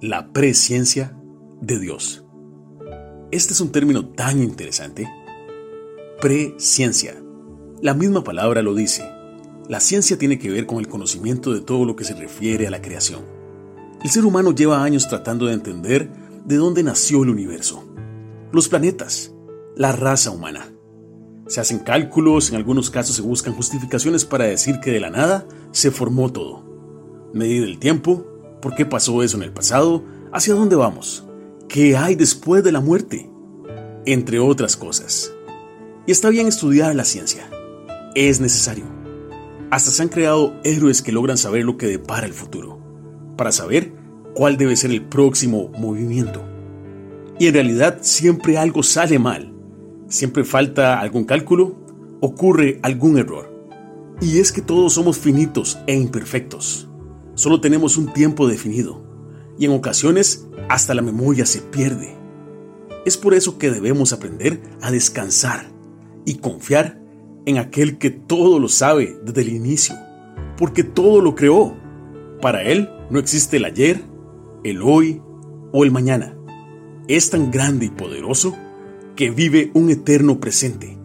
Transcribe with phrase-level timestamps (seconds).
[0.00, 1.16] la presciencia
[1.60, 2.24] de Dios.
[3.32, 5.08] Este es un término tan interesante.
[6.20, 7.20] Presciencia.
[7.82, 9.04] La misma palabra lo dice.
[9.68, 12.70] La ciencia tiene que ver con el conocimiento de todo lo que se refiere a
[12.70, 13.22] la creación.
[14.02, 16.08] El ser humano lleva años tratando de entender
[16.44, 17.84] de dónde nació el universo,
[18.52, 19.34] los planetas,
[19.74, 20.72] la raza humana.
[21.48, 25.46] Se hacen cálculos, en algunos casos se buscan justificaciones para decir que de la nada
[25.72, 26.62] se formó todo.
[27.34, 31.24] Medir el tiempo, por qué pasó eso en el pasado, hacia dónde vamos,
[31.68, 33.30] qué hay después de la muerte,
[34.06, 35.32] entre otras cosas.
[36.06, 37.48] Y está bien estudiar la ciencia,
[38.14, 38.84] es necesario.
[39.70, 42.78] Hasta se han creado héroes que logran saber lo que depara el futuro,
[43.36, 43.92] para saber
[44.34, 46.42] cuál debe ser el próximo movimiento.
[47.38, 49.52] Y en realidad siempre algo sale mal,
[50.08, 51.76] siempre falta algún cálculo,
[52.20, 53.56] ocurre algún error.
[54.20, 56.87] Y es que todos somos finitos e imperfectos.
[57.38, 59.00] Solo tenemos un tiempo definido
[59.60, 62.16] y en ocasiones hasta la memoria se pierde.
[63.06, 65.70] Es por eso que debemos aprender a descansar
[66.24, 67.00] y confiar
[67.46, 69.94] en aquel que todo lo sabe desde el inicio,
[70.56, 71.76] porque todo lo creó.
[72.42, 74.02] Para Él no existe el ayer,
[74.64, 75.22] el hoy
[75.72, 76.36] o el mañana.
[77.06, 78.56] Es tan grande y poderoso
[79.14, 80.98] que vive un eterno presente,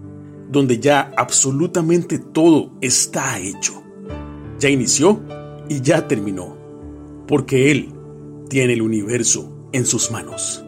[0.50, 3.84] donde ya absolutamente todo está hecho.
[4.58, 5.22] Ya inició
[5.70, 6.58] y ya terminó,
[7.28, 7.90] porque Él
[8.50, 10.64] tiene el universo en sus manos.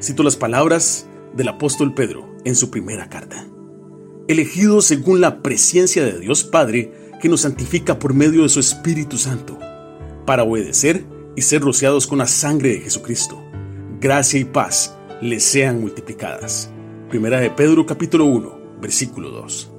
[0.00, 3.46] Cito las palabras del apóstol Pedro en su primera carta.
[4.28, 9.16] Elegido según la presencia de Dios Padre, que nos santifica por medio de su Espíritu
[9.16, 9.58] Santo,
[10.26, 11.04] para obedecer
[11.36, 13.42] y ser rociados con la sangre de Jesucristo.
[14.00, 16.70] Gracia y paz les sean multiplicadas.
[17.08, 19.73] Primera de Pedro capítulo 1, versículo 2.